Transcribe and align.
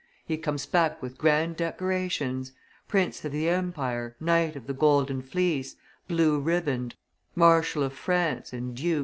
He 0.25 0.35
comes 0.35 0.65
back 0.65 0.99
with 0.99 1.19
grand 1.19 1.57
decorations: 1.57 2.53
prince 2.87 3.23
of 3.23 3.31
the 3.31 3.47
empire, 3.47 4.15
knight 4.19 4.55
of 4.55 4.65
the 4.65 4.73
Golden 4.73 5.21
Fleece, 5.21 5.75
blue 6.07 6.39
riband, 6.39 6.95
marshal 7.35 7.83
of 7.83 7.93
France, 7.93 8.51
and 8.51 8.73
duke. 8.75 8.99